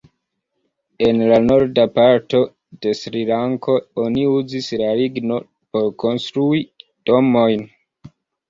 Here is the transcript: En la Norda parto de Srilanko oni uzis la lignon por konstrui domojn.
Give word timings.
En 1.07 1.19
la 1.31 1.35
Norda 1.47 1.83
parto 1.97 2.39
de 2.85 2.95
Srilanko 3.01 3.77
oni 4.07 4.25
uzis 4.39 4.73
la 4.83 4.91
lignon 5.03 5.47
por 5.77 5.89
konstrui 6.07 6.67
domojn. 7.13 7.67